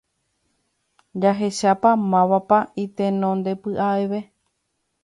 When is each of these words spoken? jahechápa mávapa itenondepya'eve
jahechápa 1.21 1.91
mávapa 2.11 2.59
itenondepya'eve 2.83 4.19